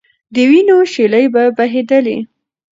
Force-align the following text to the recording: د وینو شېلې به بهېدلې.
د 0.33 0.35
وینو 0.49 0.77
شېلې 0.91 1.25
به 1.33 1.43
بهېدلې. 1.57 2.17